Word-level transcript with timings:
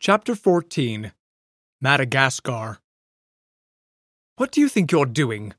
Chapter 0.00 0.36
14 0.36 1.10
Madagascar. 1.80 2.78
What 4.36 4.52
do 4.52 4.60
you 4.60 4.68
think 4.68 4.92
you're 4.92 5.04
doing? 5.04 5.54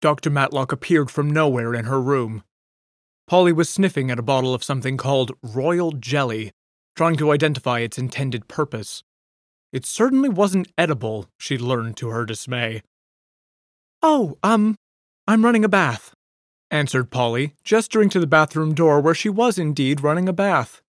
Dr. 0.00 0.30
Matlock 0.30 0.70
appeared 0.70 1.10
from 1.10 1.28
nowhere 1.28 1.74
in 1.74 1.86
her 1.86 2.00
room. 2.00 2.44
Polly 3.26 3.52
was 3.52 3.68
sniffing 3.68 4.12
at 4.12 4.18
a 4.20 4.22
bottle 4.22 4.54
of 4.54 4.62
something 4.62 4.96
called 4.96 5.32
Royal 5.42 5.90
Jelly, 5.90 6.52
trying 6.94 7.16
to 7.16 7.32
identify 7.32 7.80
its 7.80 7.98
intended 7.98 8.46
purpose. 8.46 9.02
It 9.72 9.84
certainly 9.84 10.28
wasn't 10.28 10.70
edible, 10.78 11.26
she 11.36 11.58
learned 11.58 11.96
to 11.96 12.10
her 12.10 12.24
dismay. 12.24 12.82
Oh, 14.04 14.38
um, 14.44 14.76
I'm 15.26 15.44
running 15.44 15.64
a 15.64 15.68
bath, 15.68 16.14
answered 16.70 17.10
Polly, 17.10 17.56
gesturing 17.64 18.08
to 18.10 18.20
the 18.20 18.28
bathroom 18.28 18.72
door 18.72 19.00
where 19.00 19.16
she 19.16 19.28
was 19.28 19.58
indeed 19.58 20.00
running 20.00 20.28
a 20.28 20.32
bath. 20.32 20.80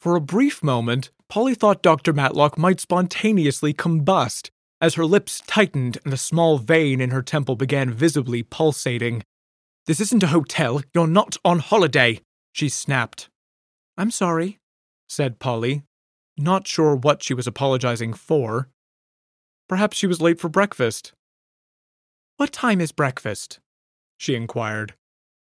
For 0.00 0.16
a 0.16 0.20
brief 0.20 0.62
moment, 0.62 1.10
Polly 1.28 1.54
thought 1.54 1.82
Dr. 1.82 2.14
Matlock 2.14 2.56
might 2.56 2.80
spontaneously 2.80 3.74
combust 3.74 4.48
as 4.80 4.94
her 4.94 5.04
lips 5.04 5.42
tightened 5.46 5.98
and 6.04 6.14
a 6.14 6.16
small 6.16 6.56
vein 6.56 7.02
in 7.02 7.10
her 7.10 7.20
temple 7.20 7.54
began 7.54 7.92
visibly 7.92 8.42
pulsating. 8.42 9.22
This 9.86 10.00
isn't 10.00 10.22
a 10.22 10.28
hotel. 10.28 10.80
You're 10.94 11.06
not 11.06 11.36
on 11.44 11.58
holiday, 11.58 12.20
she 12.52 12.70
snapped. 12.70 13.28
I'm 13.98 14.10
sorry, 14.10 14.58
said 15.06 15.38
Polly, 15.38 15.82
not 16.38 16.66
sure 16.66 16.96
what 16.96 17.22
she 17.22 17.34
was 17.34 17.46
apologizing 17.46 18.14
for. 18.14 18.70
Perhaps 19.68 19.98
she 19.98 20.06
was 20.06 20.22
late 20.22 20.40
for 20.40 20.48
breakfast. 20.48 21.12
What 22.38 22.52
time 22.52 22.80
is 22.80 22.90
breakfast? 22.90 23.60
she 24.16 24.34
inquired. 24.34 24.94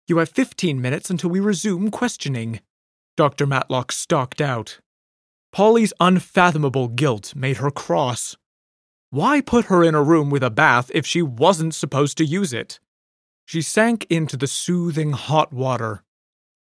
You 0.07 0.17
have 0.19 0.31
fifteen 0.31 0.81
minutes 0.81 1.11
until 1.11 1.29
we 1.29 1.39
resume 1.39 1.91
questioning. 1.91 2.61
Dr. 3.19 3.49
Matlock 3.49 3.91
stalked 3.91 4.41
out. 4.41 4.79
Polly's 5.51 5.93
unfathomable 5.99 6.87
guilt 6.87 7.35
made 7.35 7.57
her 7.57 7.73
cross. 7.73 8.37
Why 9.11 9.41
put 9.41 9.65
her 9.65 9.83
in 9.83 9.97
a 9.97 10.03
room 10.05 10.31
with 10.31 10.45
a 10.45 10.51
bath 10.51 10.89
if 10.95 11.05
she 11.05 11.21
wasn't 11.21 11.75
supposed 11.75 12.17
to 12.19 12.25
use 12.25 12.53
it? 12.53 12.79
She 13.45 13.61
sank 13.61 14.07
into 14.09 14.37
the 14.37 14.47
soothing 14.47 15.15
hot 15.15 15.53
water. 15.53 16.05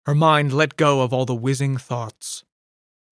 Her 0.07 0.15
mind 0.15 0.53
let 0.53 0.77
go 0.77 1.01
of 1.01 1.13
all 1.13 1.25
the 1.25 1.35
whizzing 1.35 1.77
thoughts. 1.77 2.45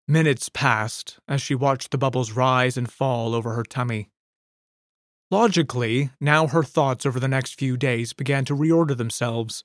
Minutes 0.08 0.50
passed 0.50 1.20
as 1.28 1.40
she 1.40 1.54
watched 1.54 1.92
the 1.92 2.00
bubbles 2.00 2.32
rise 2.32 2.76
and 2.76 2.92
fall 2.92 3.36
over 3.36 3.54
her 3.54 3.64
tummy. 3.64 4.10
Logically, 5.30 6.10
now 6.20 6.48
her 6.48 6.64
thoughts 6.64 7.06
over 7.06 7.20
the 7.20 7.28
next 7.28 7.60
few 7.60 7.78
days 7.78 8.14
began 8.14 8.46
to 8.46 8.56
reorder 8.56 8.98
themselves. 8.98 9.64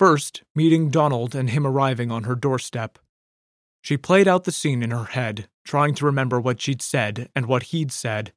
First, 0.00 0.44
meeting 0.54 0.88
Donald 0.88 1.34
and 1.34 1.50
him 1.50 1.66
arriving 1.66 2.10
on 2.10 2.24
her 2.24 2.34
doorstep. 2.34 2.98
She 3.82 3.98
played 3.98 4.26
out 4.26 4.44
the 4.44 4.50
scene 4.50 4.82
in 4.82 4.92
her 4.92 5.04
head, 5.04 5.46
trying 5.62 5.94
to 5.96 6.06
remember 6.06 6.40
what 6.40 6.58
she'd 6.58 6.80
said 6.80 7.28
and 7.36 7.44
what 7.44 7.64
he'd 7.64 7.92
said. 7.92 8.32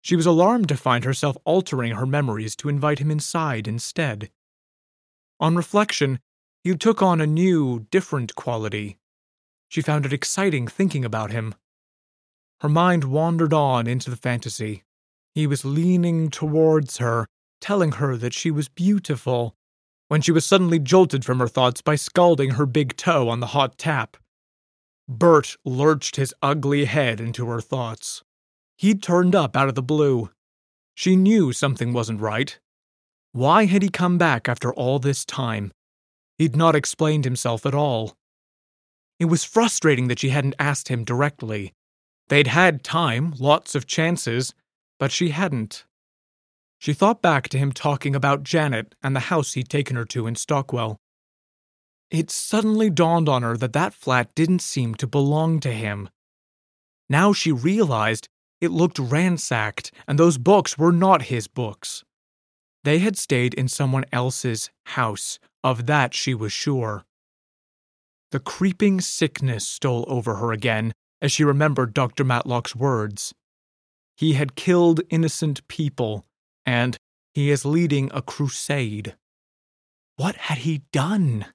She 0.00 0.16
was 0.16 0.24
alarmed 0.24 0.70
to 0.70 0.76
find 0.78 1.04
herself 1.04 1.36
altering 1.44 1.92
her 1.92 2.06
memories 2.06 2.56
to 2.56 2.70
invite 2.70 2.98
him 2.98 3.10
inside 3.10 3.68
instead. 3.68 4.30
On 5.38 5.54
reflection, 5.54 6.18
he 6.62 6.74
took 6.74 7.02
on 7.02 7.20
a 7.20 7.26
new, 7.26 7.80
different 7.90 8.34
quality. 8.34 8.96
She 9.68 9.82
found 9.82 10.06
it 10.06 10.14
exciting 10.14 10.66
thinking 10.66 11.04
about 11.04 11.30
him. 11.30 11.54
Her 12.62 12.70
mind 12.70 13.04
wandered 13.04 13.52
on 13.52 13.86
into 13.86 14.08
the 14.08 14.16
fantasy. 14.16 14.82
He 15.34 15.46
was 15.46 15.66
leaning 15.66 16.30
towards 16.30 16.96
her, 16.96 17.26
telling 17.60 17.92
her 17.92 18.16
that 18.16 18.32
she 18.32 18.50
was 18.50 18.70
beautiful, 18.70 19.54
when 20.08 20.20
she 20.20 20.32
was 20.32 20.44
suddenly 20.44 20.78
jolted 20.78 21.24
from 21.24 21.38
her 21.38 21.48
thoughts 21.48 21.80
by 21.80 21.96
scalding 21.96 22.52
her 22.52 22.66
big 22.66 22.96
toe 22.96 23.28
on 23.28 23.40
the 23.40 23.48
hot 23.48 23.78
tap. 23.78 24.16
Bert 25.08 25.56
lurched 25.64 26.16
his 26.16 26.34
ugly 26.40 26.84
head 26.84 27.20
into 27.20 27.46
her 27.46 27.60
thoughts. 27.60 28.22
He'd 28.76 29.02
turned 29.02 29.34
up 29.34 29.56
out 29.56 29.68
of 29.68 29.74
the 29.74 29.82
blue. 29.82 30.30
She 30.94 31.16
knew 31.16 31.52
something 31.52 31.92
wasn't 31.92 32.20
right. 32.20 32.58
Why 33.32 33.66
had 33.66 33.82
he 33.82 33.88
come 33.88 34.16
back 34.18 34.48
after 34.48 34.72
all 34.72 34.98
this 34.98 35.24
time? 35.24 35.72
He'd 36.38 36.56
not 36.56 36.76
explained 36.76 37.24
himself 37.24 37.66
at 37.66 37.74
all. 37.74 38.16
It 39.18 39.26
was 39.26 39.44
frustrating 39.44 40.08
that 40.08 40.18
she 40.18 40.30
hadn't 40.30 40.56
asked 40.58 40.88
him 40.88 41.04
directly. 41.04 41.72
They'd 42.28 42.46
had 42.46 42.82
time, 42.82 43.34
lots 43.38 43.74
of 43.74 43.86
chances, 43.86 44.54
but 44.98 45.12
she 45.12 45.30
hadn't. 45.30 45.84
She 46.84 46.92
thought 46.92 47.22
back 47.22 47.48
to 47.48 47.56
him 47.56 47.72
talking 47.72 48.14
about 48.14 48.42
Janet 48.42 48.94
and 49.02 49.16
the 49.16 49.32
house 49.32 49.54
he'd 49.54 49.70
taken 49.70 49.96
her 49.96 50.04
to 50.04 50.26
in 50.26 50.34
Stockwell. 50.34 50.98
It 52.10 52.30
suddenly 52.30 52.90
dawned 52.90 53.26
on 53.26 53.42
her 53.42 53.56
that 53.56 53.72
that 53.72 53.94
flat 53.94 54.34
didn't 54.34 54.58
seem 54.58 54.94
to 54.96 55.06
belong 55.06 55.60
to 55.60 55.72
him. 55.72 56.10
Now 57.08 57.32
she 57.32 57.50
realized 57.52 58.28
it 58.60 58.70
looked 58.70 58.98
ransacked, 58.98 59.92
and 60.06 60.18
those 60.18 60.36
books 60.36 60.76
were 60.76 60.92
not 60.92 61.32
his 61.32 61.48
books. 61.48 62.04
They 62.82 62.98
had 62.98 63.16
stayed 63.16 63.54
in 63.54 63.66
someone 63.66 64.04
else's 64.12 64.68
house, 64.84 65.38
of 65.62 65.86
that 65.86 66.12
she 66.12 66.34
was 66.34 66.52
sure. 66.52 67.06
The 68.30 68.40
creeping 68.40 69.00
sickness 69.00 69.66
stole 69.66 70.04
over 70.06 70.34
her 70.34 70.52
again 70.52 70.92
as 71.22 71.32
she 71.32 71.44
remembered 71.44 71.94
Dr. 71.94 72.24
Matlock's 72.24 72.76
words. 72.76 73.32
He 74.18 74.34
had 74.34 74.54
killed 74.54 75.00
innocent 75.08 75.66
people, 75.66 76.26
and 76.66 76.96
he 77.34 77.50
is 77.50 77.64
leading 77.64 78.10
a 78.14 78.22
crusade. 78.22 79.16
What 80.16 80.36
had 80.36 80.58
he 80.58 80.82
done? 80.92 81.46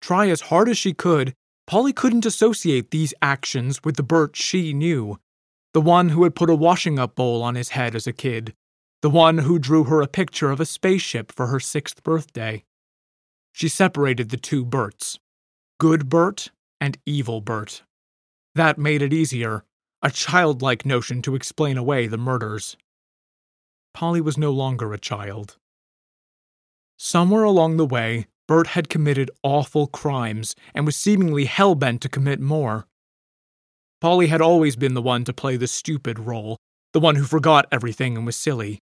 Try 0.00 0.28
as 0.28 0.42
hard 0.42 0.68
as 0.68 0.78
she 0.78 0.92
could, 0.92 1.34
Polly 1.66 1.92
couldn't 1.92 2.24
associate 2.24 2.90
these 2.90 3.12
actions 3.20 3.80
with 3.84 3.96
the 3.96 4.02
Bert 4.02 4.36
she 4.36 4.72
knew. 4.72 5.18
The 5.74 5.80
one 5.82 6.10
who 6.10 6.22
had 6.22 6.34
put 6.34 6.48
a 6.48 6.54
washing 6.54 6.98
up 6.98 7.14
bowl 7.14 7.42
on 7.42 7.56
his 7.56 7.70
head 7.70 7.94
as 7.94 8.06
a 8.06 8.12
kid. 8.12 8.54
The 9.02 9.10
one 9.10 9.38
who 9.38 9.58
drew 9.58 9.84
her 9.84 10.00
a 10.00 10.08
picture 10.08 10.50
of 10.50 10.60
a 10.60 10.66
spaceship 10.66 11.30
for 11.30 11.48
her 11.48 11.60
sixth 11.60 12.02
birthday. 12.02 12.64
She 13.52 13.68
separated 13.68 14.30
the 14.30 14.36
two 14.36 14.64
Berts 14.64 15.18
good 15.78 16.08
Bert 16.08 16.50
and 16.80 16.98
evil 17.04 17.40
Bert. 17.40 17.82
That 18.54 18.78
made 18.78 19.02
it 19.02 19.12
easier, 19.12 19.64
a 20.02 20.10
childlike 20.10 20.86
notion 20.86 21.22
to 21.22 21.34
explain 21.34 21.76
away 21.76 22.06
the 22.06 22.18
murders. 22.18 22.76
Polly 23.98 24.20
was 24.20 24.38
no 24.38 24.52
longer 24.52 24.92
a 24.92 24.96
child. 24.96 25.56
Somewhere 26.96 27.42
along 27.42 27.78
the 27.78 27.84
way, 27.84 28.28
Bert 28.46 28.68
had 28.68 28.88
committed 28.88 29.28
awful 29.42 29.88
crimes 29.88 30.54
and 30.72 30.86
was 30.86 30.94
seemingly 30.94 31.46
hell 31.46 31.74
bent 31.74 32.00
to 32.02 32.08
commit 32.08 32.38
more. 32.38 32.86
Polly 34.00 34.28
had 34.28 34.40
always 34.40 34.76
been 34.76 34.94
the 34.94 35.02
one 35.02 35.24
to 35.24 35.32
play 35.32 35.56
the 35.56 35.66
stupid 35.66 36.20
role, 36.20 36.58
the 36.92 37.00
one 37.00 37.16
who 37.16 37.24
forgot 37.24 37.66
everything 37.72 38.16
and 38.16 38.24
was 38.24 38.36
silly. 38.36 38.78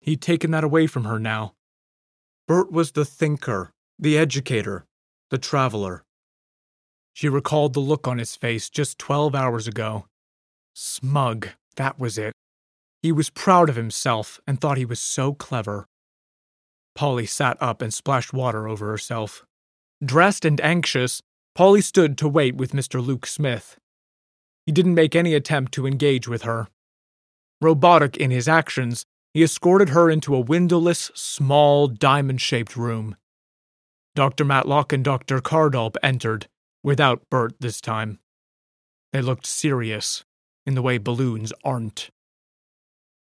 He'd 0.00 0.22
taken 0.22 0.52
that 0.52 0.64
away 0.64 0.86
from 0.86 1.04
her 1.04 1.18
now. 1.18 1.52
Bert 2.48 2.72
was 2.72 2.92
the 2.92 3.04
thinker, 3.04 3.72
the 3.98 4.16
educator, 4.16 4.86
the 5.28 5.36
traveler. 5.36 6.02
She 7.12 7.28
recalled 7.28 7.74
the 7.74 7.80
look 7.80 8.08
on 8.08 8.16
his 8.16 8.36
face 8.36 8.70
just 8.70 8.98
12 8.98 9.34
hours 9.34 9.68
ago. 9.68 10.06
Smug, 10.72 11.48
that 11.76 11.98
was 11.98 12.16
it. 12.16 12.32
He 13.02 13.10
was 13.10 13.30
proud 13.30 13.68
of 13.68 13.76
himself 13.76 14.40
and 14.46 14.60
thought 14.60 14.78
he 14.78 14.84
was 14.84 15.00
so 15.00 15.34
clever. 15.34 15.88
Polly 16.94 17.26
sat 17.26 17.56
up 17.60 17.82
and 17.82 17.92
splashed 17.92 18.32
water 18.32 18.68
over 18.68 18.88
herself. 18.88 19.44
Dressed 20.04 20.44
and 20.44 20.60
anxious, 20.60 21.20
Polly 21.54 21.80
stood 21.80 22.16
to 22.18 22.28
wait 22.28 22.54
with 22.54 22.72
Mr. 22.72 23.04
Luke 23.04 23.26
Smith. 23.26 23.76
He 24.66 24.72
didn't 24.72 24.94
make 24.94 25.16
any 25.16 25.34
attempt 25.34 25.72
to 25.72 25.86
engage 25.86 26.28
with 26.28 26.42
her. 26.42 26.68
Robotic 27.60 28.16
in 28.16 28.30
his 28.30 28.48
actions, 28.48 29.04
he 29.34 29.42
escorted 29.42 29.90
her 29.90 30.08
into 30.08 30.34
a 30.34 30.40
windowless, 30.40 31.10
small, 31.14 31.88
diamond 31.88 32.40
shaped 32.40 32.76
room. 32.76 33.16
Dr. 34.14 34.44
Matlock 34.44 34.92
and 34.92 35.02
Dr. 35.02 35.40
Cardolp 35.40 35.96
entered, 36.02 36.48
without 36.84 37.28
Bert 37.30 37.54
this 37.60 37.80
time. 37.80 38.18
They 39.12 39.22
looked 39.22 39.46
serious, 39.46 40.24
in 40.66 40.74
the 40.74 40.82
way 40.82 40.98
balloons 40.98 41.52
aren't. 41.64 42.10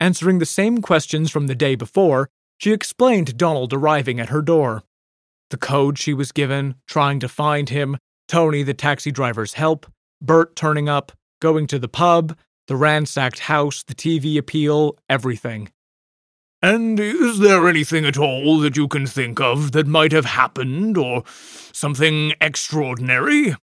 Answering 0.06 0.38
the 0.38 0.46
same 0.46 0.84
questions 0.84 1.32
from 1.32 1.48
the 1.48 1.56
day 1.56 1.74
before, 1.74 2.30
she 2.60 2.72
explained 2.72 3.38
Donald 3.38 3.74
arriving 3.74 4.20
at 4.20 4.30
her 4.30 4.44
door. 4.44 4.84
The 5.50 5.58
code 5.58 5.98
she 5.98 6.14
was 6.14 6.32
given, 6.32 6.76
trying 6.88 7.20
to 7.22 7.28
find 7.28 7.70
him, 7.70 7.98
Tony 8.28 8.62
the 8.62 8.76
taxi 8.76 9.10
driver's 9.10 9.54
help, 9.54 9.88
Bert 10.22 10.56
turning 10.56 10.88
up, 10.88 11.12
going 11.42 11.66
to 11.66 11.80
the 11.80 11.88
pub, 11.88 12.38
the 12.68 12.76
ransacked 12.76 13.40
house, 13.40 13.82
the 13.82 13.96
TV 13.96 14.38
appeal, 14.38 14.96
everything. 15.10 15.72
And 16.62 17.00
is 17.00 17.40
there 17.40 17.68
anything 17.68 18.06
at 18.06 18.16
all 18.16 18.60
that 18.60 18.78
you 18.78 18.88
can 18.88 19.08
think 19.08 19.42
of 19.42 19.72
that 19.72 19.88
might 19.88 20.12
have 20.12 20.26
happened, 20.26 21.00
or 21.00 21.24
something 21.72 22.32
extraordinary? 22.40 23.56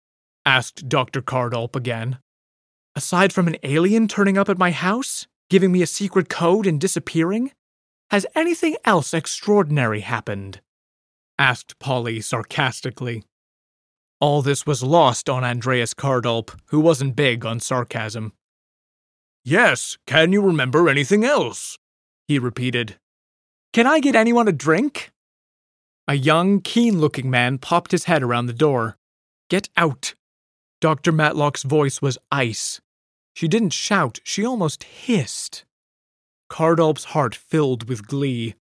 asked 0.46 0.88
Dr. 0.88 1.20
Cardolp 1.20 1.76
again. 1.76 2.16
Aside 2.96 3.30
from 3.30 3.46
an 3.46 3.58
alien 3.62 4.08
turning 4.08 4.38
up 4.38 4.48
at 4.48 4.56
my 4.56 4.70
house, 4.70 5.26
giving 5.50 5.72
me 5.72 5.82
a 5.82 5.86
secret 5.86 6.30
code 6.30 6.66
and 6.66 6.80
disappearing? 6.80 7.52
Has 8.10 8.24
anything 8.34 8.76
else 8.84 9.12
extraordinary 9.12 10.00
happened? 10.00 10.60
asked 11.38 11.78
Polly 11.78 12.20
sarcastically. 12.20 13.24
All 14.20 14.42
this 14.42 14.66
was 14.66 14.82
lost 14.82 15.28
on 15.28 15.44
Andreas 15.44 15.92
Cardolp, 15.92 16.58
who 16.66 16.80
wasn't 16.80 17.16
big 17.16 17.44
on 17.44 17.58
sarcasm. 17.58 18.32
Yes, 19.44 19.96
can 20.06 20.32
you 20.32 20.42
remember 20.42 20.88
anything 20.88 21.24
else? 21.24 21.78
He 22.28 22.38
repeated. 22.38 22.98
Can 23.72 23.86
I 23.86 24.00
get 24.00 24.14
anyone 24.14 24.48
a 24.48 24.52
drink? 24.52 25.10
A 26.06 26.14
young, 26.14 26.60
keen 26.60 27.00
looking 27.00 27.30
man 27.30 27.58
popped 27.58 27.92
his 27.92 28.04
head 28.04 28.22
around 28.22 28.46
the 28.46 28.52
door. 28.52 28.98
Get 29.48 29.68
out! 29.76 30.14
Dr. 30.80 31.12
Matlock's 31.12 31.62
voice 31.62 32.02
was 32.02 32.18
ice. 32.30 32.80
She 33.34 33.48
didn't 33.48 33.72
shout, 33.72 34.20
she 34.24 34.44
almost 34.44 34.84
hissed. 34.84 35.64
Cardolp's 36.48 37.04
heart 37.04 37.34
filled 37.34 37.88
with 37.88 38.06
glee. 38.06 38.54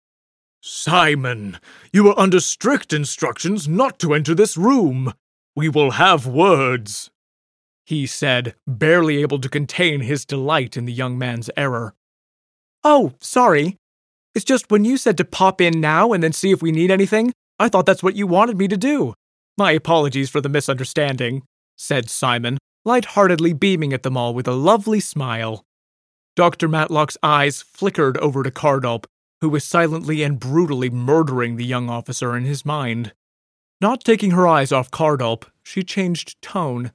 Simon, 0.61 1.59
you 1.93 2.09
are 2.09 2.19
under 2.19 2.39
strict 2.39 2.91
instructions 2.91 3.67
not 3.67 3.99
to 3.99 4.13
enter 4.13 4.35
this 4.35 4.57
room. 4.57 5.13
We 5.55 5.69
will 5.69 5.91
have 5.91 6.27
words, 6.27 7.09
he 7.85 8.05
said, 8.05 8.53
barely 8.67 9.21
able 9.21 9.39
to 9.39 9.47
contain 9.47 10.01
his 10.01 10.25
delight 10.25 10.75
in 10.75 10.83
the 10.85 10.91
young 10.91 11.17
man's 11.17 11.49
error. 11.55 11.93
Oh, 12.83 13.13
sorry. 13.21 13.77
It's 14.35 14.43
just 14.43 14.69
when 14.69 14.83
you 14.83 14.97
said 14.97 15.17
to 15.17 15.25
pop 15.25 15.61
in 15.61 15.79
now 15.79 16.11
and 16.11 16.21
then 16.21 16.33
see 16.33 16.51
if 16.51 16.61
we 16.61 16.73
need 16.73 16.91
anything, 16.91 17.31
I 17.57 17.69
thought 17.69 17.85
that's 17.85 18.03
what 18.03 18.15
you 18.15 18.27
wanted 18.27 18.57
me 18.57 18.67
to 18.67 18.77
do. 18.77 19.13
My 19.57 19.71
apologies 19.71 20.29
for 20.29 20.41
the 20.41 20.49
misunderstanding, 20.49 21.43
said 21.77 22.09
Simon, 22.09 22.57
light-heartedly 22.87 23.51
beaming 23.51 23.91
at 23.91 24.03
them 24.03 24.15
all 24.15 24.33
with 24.33 24.47
a 24.47 24.53
lovely 24.53 25.01
smile. 25.01 25.65
Dr. 26.37 26.69
Matlock's 26.69 27.17
eyes 27.21 27.61
flickered 27.61 28.17
over 28.19 28.43
to 28.43 28.49
Cardolp, 28.49 29.05
who 29.41 29.49
was 29.49 29.65
silently 29.65 30.23
and 30.23 30.39
brutally 30.39 30.89
murdering 30.89 31.57
the 31.57 31.65
young 31.65 31.89
officer 31.89 32.35
in 32.35 32.45
his 32.45 32.65
mind. 32.65 33.13
Not 33.81 34.05
taking 34.05 34.31
her 34.31 34.47
eyes 34.47 34.71
off 34.71 34.89
Cardolp, 34.89 35.43
she 35.63 35.83
changed 35.83 36.41
tone. 36.41 36.91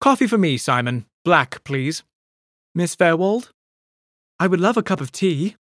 Coffee 0.00 0.26
for 0.26 0.36
me, 0.36 0.58
Simon. 0.58 1.06
Black, 1.24 1.62
please. 1.62 2.02
Miss 2.74 2.96
Fairwold? 2.96 3.52
I 4.40 4.48
would 4.48 4.60
love 4.60 4.76
a 4.76 4.82
cup 4.82 5.00
of 5.00 5.12
tea. 5.12 5.56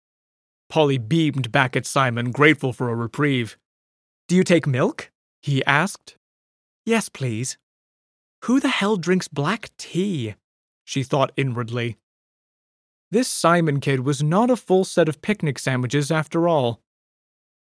Polly 0.69 0.97
beamed 0.99 1.51
back 1.51 1.75
at 1.75 1.85
Simon, 1.87 2.31
grateful 2.31 2.71
for 2.71 2.89
a 2.89 2.95
reprieve. 2.95 3.57
Do 4.27 4.35
you 4.35 4.43
take 4.43 4.67
milk? 4.67 5.11
he 5.41 5.65
asked. 5.65 6.17
Yes, 6.85 7.09
please. 7.09 7.57
Who 8.43 8.59
the 8.59 8.67
hell 8.67 8.97
drinks 8.97 9.29
black 9.29 9.71
tea? 9.77 10.35
she 10.83 11.03
thought 11.03 11.31
inwardly. 11.37 11.97
This 13.09 13.29
Simon 13.29 13.79
kid 13.79 14.01
was 14.01 14.21
not 14.21 14.49
a 14.49 14.57
full 14.57 14.83
set 14.83 15.07
of 15.07 15.21
picnic 15.21 15.57
sandwiches 15.57 16.11
after 16.11 16.47
all. 16.47 16.81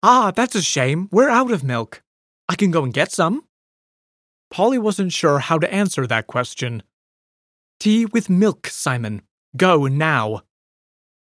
Ah, 0.03 0.31
that's 0.35 0.53
a 0.53 0.61
shame. 0.61 1.07
We're 1.13 1.29
out 1.29 1.51
of 1.51 1.63
milk. 1.63 2.03
I 2.49 2.55
can 2.55 2.71
go 2.71 2.83
and 2.83 2.93
get 2.93 3.11
some. 3.11 3.45
Polly 4.51 4.77
wasn't 4.77 5.13
sure 5.13 5.39
how 5.39 5.59
to 5.59 5.73
answer 5.73 6.05
that 6.07 6.27
question. 6.27 6.83
Tea 7.79 8.05
with 8.05 8.29
milk, 8.29 8.67
Simon. 8.67 9.21
Go 9.55 9.87
now. 9.87 10.41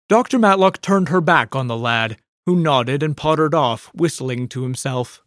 Dr. 0.09 0.39
Matlock 0.39 0.81
turned 0.81 1.09
her 1.09 1.21
back 1.21 1.57
on 1.57 1.67
the 1.67 1.77
lad, 1.77 2.17
who 2.47 2.55
nodded 2.55 3.03
and 3.03 3.17
pottered 3.17 3.55
off, 3.55 3.91
whistling 3.93 4.47
to 4.49 4.63
himself. 4.63 5.21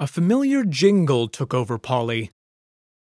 A 0.00 0.08
familiar 0.08 0.64
jingle 0.64 1.28
took 1.28 1.54
over 1.54 1.78
Polly. 1.78 2.32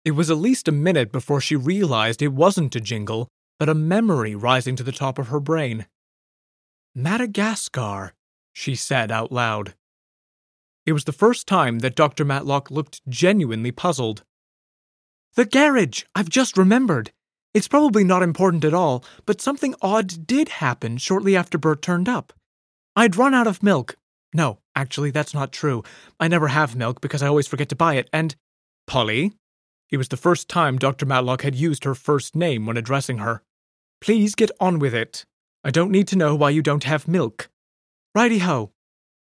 It 0.06 0.12
was 0.12 0.30
at 0.30 0.38
least 0.38 0.68
a 0.68 0.72
minute 0.72 1.12
before 1.12 1.42
she 1.42 1.56
realized 1.56 2.22
it 2.22 2.28
wasn't 2.28 2.76
a 2.76 2.80
jingle, 2.80 3.28
but 3.58 3.70
a 3.70 3.74
memory 3.74 4.36
rising 4.36 4.76
to 4.76 4.84
the 4.84 4.92
top 4.92 5.18
of 5.18 5.30
her 5.30 5.40
brain. 5.40 5.88
Madagascar, 6.94 8.14
she 8.54 8.76
said 8.76 9.12
out 9.12 9.32
loud. 9.32 9.74
It 10.86 10.94
was 10.94 11.06
the 11.06 11.12
first 11.12 11.48
time 11.48 11.80
that 11.80 11.96
Dr. 11.96 12.24
Matlock 12.24 12.70
looked 12.70 13.02
genuinely 13.10 13.72
puzzled. 13.72 14.24
The 15.34 15.46
garage! 15.46 16.04
I've 16.14 16.30
just 16.30 16.56
remembered. 16.56 17.12
It's 17.56 17.68
probably 17.68 18.04
not 18.04 18.22
important 18.22 18.64
at 18.64 18.74
all, 18.76 19.04
but 19.26 19.42
something 19.42 19.74
odd 19.82 20.28
did 20.28 20.50
happen 20.50 20.98
shortly 20.98 21.36
after 21.36 21.58
Bert 21.58 21.82
turned 21.82 22.08
up. 22.08 22.32
I'd 22.96 23.16
run 23.16 23.34
out 23.34 23.48
of 23.48 23.64
milk. 23.64 23.98
No, 24.34 24.60
actually, 24.76 25.10
that's 25.10 25.34
not 25.34 25.52
true. 25.52 25.84
I 26.20 26.28
never 26.28 26.50
have 26.50 26.76
milk 26.76 27.02
because 27.02 27.24
I 27.24 27.28
always 27.28 27.48
forget 27.48 27.70
to 27.70 27.76
buy 27.76 27.96
it, 27.96 28.10
and. 28.14 28.36
Polly? 28.86 29.34
It 29.92 29.98
was 29.98 30.10
the 30.10 30.18
first 30.18 30.50
time 30.50 30.78
Dr. 30.78 31.06
Matlock 31.06 31.44
had 31.44 31.56
used 31.56 31.84
her 31.84 31.96
first 31.96 32.36
name 32.36 32.66
when 32.66 32.78
addressing 32.78 33.20
her. 33.20 33.44
Please 34.02 34.36
get 34.36 34.52
on 34.60 34.80
with 34.80 34.94
it. 34.94 35.26
I 35.64 35.72
don't 35.72 35.92
need 35.92 36.08
to 36.10 36.18
know 36.18 36.36
why 36.36 36.50
you 36.50 36.62
don't 36.62 36.84
have 36.84 37.08
milk. 37.08 37.50
Righty 38.14 38.40
ho. 38.40 38.72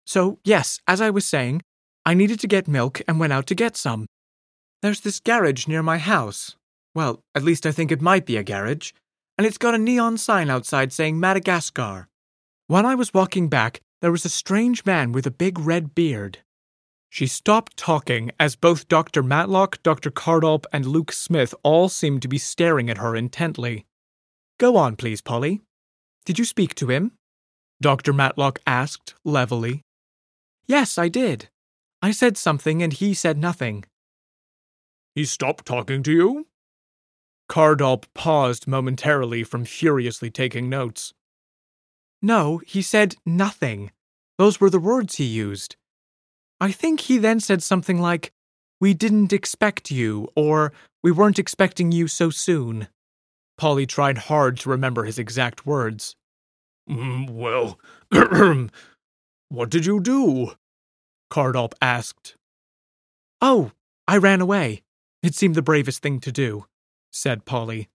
So, 0.05 0.39
yes, 0.43 0.79
as 0.87 1.01
I 1.01 1.09
was 1.09 1.25
saying, 1.25 1.61
I 2.05 2.13
needed 2.13 2.39
to 2.41 2.47
get 2.47 2.67
milk 2.67 3.01
and 3.07 3.19
went 3.19 3.33
out 3.33 3.47
to 3.47 3.55
get 3.55 3.77
some. 3.77 4.07
There's 4.81 4.99
this 4.99 5.19
garage 5.19 5.67
near 5.67 5.81
my 5.81 5.97
house. 5.97 6.55
Well, 6.93 7.21
at 7.33 7.43
least 7.43 7.65
I 7.65 7.71
think 7.71 7.91
it 7.91 8.01
might 8.01 8.25
be 8.25 8.37
a 8.37 8.43
garage. 8.43 8.91
And 9.37 9.47
it's 9.47 9.57
got 9.57 9.73
a 9.73 9.77
neon 9.77 10.17
sign 10.17 10.49
outside 10.49 10.91
saying 10.91 11.19
Madagascar. 11.19 12.07
When 12.67 12.85
I 12.85 12.95
was 12.95 13.13
walking 13.13 13.47
back, 13.49 13.81
there 14.01 14.11
was 14.11 14.25
a 14.25 14.29
strange 14.29 14.85
man 14.85 15.11
with 15.11 15.25
a 15.25 15.31
big 15.31 15.57
red 15.59 15.95
beard. 15.95 16.39
She 17.13 17.27
stopped 17.27 17.77
talking 17.77 18.31
as 18.39 18.55
both 18.55 18.87
Dr. 18.87 19.21
Matlock, 19.21 19.83
Dr. 19.83 20.09
Cardolp, 20.09 20.65
and 20.73 20.83
Luke 20.83 21.11
Smith 21.11 21.53
all 21.61 21.87
seemed 21.87 22.23
to 22.23 22.27
be 22.27 22.39
staring 22.39 22.89
at 22.89 22.97
her 22.97 23.15
intently. 23.15 23.85
Go 24.57 24.77
on, 24.77 24.95
please, 24.95 25.21
Polly. 25.21 25.61
Did 26.25 26.39
you 26.39 26.43
speak 26.43 26.73
to 26.73 26.87
him? 26.87 27.11
Dr. 27.79 28.13
Matlock 28.13 28.61
asked, 28.65 29.13
levelly. 29.23 29.83
Yes, 30.65 30.97
I 30.97 31.07
did. 31.07 31.49
I 32.01 32.09
said 32.09 32.35
something 32.35 32.81
and 32.81 32.91
he 32.91 33.13
said 33.13 33.37
nothing. 33.37 33.85
He 35.13 35.25
stopped 35.25 35.67
talking 35.67 36.01
to 36.01 36.11
you? 36.11 36.47
Cardolp 37.47 38.05
paused 38.15 38.67
momentarily 38.67 39.43
from 39.43 39.65
furiously 39.65 40.31
taking 40.31 40.67
notes. 40.67 41.13
No, 42.23 42.57
he 42.65 42.81
said 42.81 43.17
nothing. 43.23 43.91
Those 44.39 44.59
were 44.59 44.71
the 44.71 44.79
words 44.79 45.17
he 45.17 45.25
used. 45.25 45.75
I 46.63 46.71
think 46.71 47.01
he 47.01 47.17
then 47.17 47.41
said 47.41 47.61
something 47.61 47.99
like, 47.99 48.31
We 48.79 48.93
didn't 48.93 49.33
expect 49.33 49.91
you, 49.91 50.29
or 50.33 50.71
We 51.03 51.11
weren't 51.11 51.37
expecting 51.37 51.91
you 51.91 52.07
so 52.07 52.29
soon. 52.29 52.87
Polly 53.57 53.85
tried 53.85 54.17
hard 54.17 54.55
to 54.59 54.69
remember 54.69 55.03
his 55.03 55.19
exact 55.19 55.65
words. 55.65 56.15
Mm, 56.89 57.29
well, 57.31 57.77
what 59.49 59.69
did 59.69 59.85
you 59.85 59.99
do? 59.99 60.53
Cardolp 61.29 61.73
asked. 61.81 62.37
Oh, 63.41 63.73
I 64.07 64.15
ran 64.15 64.39
away. 64.39 64.83
It 65.21 65.35
seemed 65.35 65.55
the 65.55 65.61
bravest 65.61 66.01
thing 66.01 66.21
to 66.21 66.31
do, 66.31 66.67
said 67.11 67.43
Polly. 67.43 67.89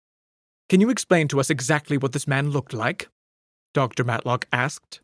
Can 0.69 0.83
you 0.83 0.91
explain 0.91 1.27
to 1.29 1.41
us 1.41 1.49
exactly 1.49 1.97
what 1.97 2.13
this 2.13 2.29
man 2.29 2.51
looked 2.51 2.75
like? 2.75 3.09
Dr. 3.73 4.05
Matlock 4.05 4.45
asked. 4.53 5.01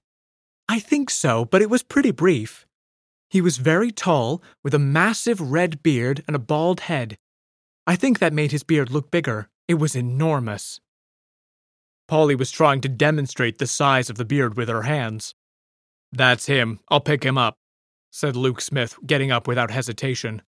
I 0.69 0.81
think 0.81 1.09
so, 1.09 1.47
but 1.47 1.63
it 1.63 1.71
was 1.71 1.83
pretty 1.83 2.11
brief. 2.11 2.67
He 3.31 3.41
was 3.41 3.57
very 3.57 3.91
tall, 3.91 4.43
with 4.63 4.75
a 4.75 4.79
massive 4.79 5.41
red 5.41 5.83
beard 5.83 6.23
and 6.27 6.37
a 6.37 6.39
bald 6.41 6.81
head. 6.81 7.19
I 7.87 7.97
think 7.97 8.19
that 8.19 8.33
made 8.33 8.53
his 8.53 8.63
beard 8.63 8.91
look 8.91 9.11
bigger. 9.11 9.49
It 9.69 9.75
was 9.75 9.97
enormous. 9.97 10.81
Polly 12.07 12.35
was 12.35 12.51
trying 12.51 12.81
to 12.83 12.89
demonstrate 12.89 13.59
the 13.59 13.67
size 13.67 14.11
of 14.11 14.17
the 14.17 14.25
beard 14.25 14.57
with 14.57 14.69
her 14.69 14.83
hands. 14.83 15.35
That's 16.13 16.47
him. 16.47 16.81
I'll 16.89 17.01
pick 17.01 17.25
him 17.25 17.39
up, 17.39 17.57
said 18.11 18.37
Luke 18.37 18.61
Smith, 18.61 18.99
getting 19.07 19.33
up 19.33 19.49
without 19.49 19.71
hesitation. 19.71 20.43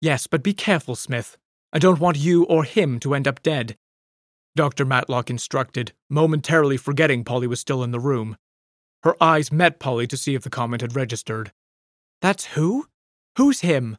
Yes, 0.00 0.26
but 0.26 0.42
be 0.42 0.52
careful, 0.52 0.96
Smith. 0.96 1.38
I 1.72 1.78
don't 1.78 2.00
want 2.00 2.18
you 2.18 2.44
or 2.44 2.64
him 2.64 3.00
to 3.00 3.14
end 3.14 3.26
up 3.26 3.42
dead. 3.42 3.76
Dr. 4.56 4.84
Matlock 4.84 5.30
instructed, 5.30 5.92
momentarily 6.10 6.76
forgetting 6.76 7.24
Polly 7.24 7.46
was 7.46 7.60
still 7.60 7.82
in 7.82 7.92
the 7.92 8.00
room. 8.00 8.36
Her 9.02 9.14
eyes 9.22 9.52
met 9.52 9.78
Polly 9.78 10.06
to 10.08 10.16
see 10.16 10.34
if 10.34 10.42
the 10.42 10.50
comment 10.50 10.82
had 10.82 10.96
registered. 10.96 11.52
That's 12.20 12.46
who? 12.46 12.86
Who's 13.36 13.60
him? 13.60 13.96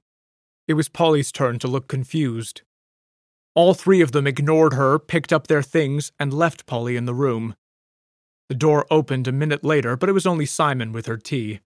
It 0.67 0.73
was 0.73 0.89
Polly's 0.89 1.31
turn 1.31 1.59
to 1.59 1.67
look 1.67 1.87
confused. 1.87 2.61
All 3.55 3.73
three 3.73 4.01
of 4.01 4.11
them 4.11 4.27
ignored 4.27 4.73
her, 4.73 4.99
picked 4.99 5.33
up 5.33 5.47
their 5.47 5.63
things, 5.63 6.11
and 6.19 6.33
left 6.33 6.65
Polly 6.65 6.95
in 6.95 7.05
the 7.05 7.13
room. 7.13 7.55
The 8.49 8.55
door 8.55 8.85
opened 8.91 9.27
a 9.27 9.31
minute 9.31 9.63
later, 9.63 9.95
but 9.95 10.09
it 10.09 10.13
was 10.13 10.25
only 10.25 10.45
Simon 10.45 10.91
with 10.91 11.05
her 11.05 11.17
tea. 11.17 11.59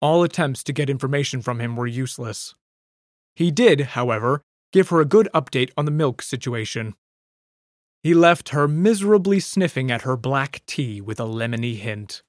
All 0.00 0.22
attempts 0.22 0.62
to 0.64 0.72
get 0.72 0.90
information 0.90 1.42
from 1.42 1.60
him 1.60 1.76
were 1.76 1.86
useless. 1.86 2.54
He 3.34 3.50
did, 3.50 3.80
however, 3.80 4.42
give 4.72 4.88
her 4.90 5.00
a 5.00 5.06
good 5.06 5.28
update 5.34 5.70
on 5.76 5.84
the 5.84 5.90
milk 5.90 6.22
situation. 6.22 6.94
He 8.02 8.14
left 8.14 8.50
her 8.50 8.68
miserably 8.68 9.40
sniffing 9.40 9.90
at 9.90 10.02
her 10.02 10.16
black 10.16 10.62
tea 10.66 11.00
with 11.00 11.18
a 11.18 11.24
lemony 11.24 11.76
hint. 11.76 12.22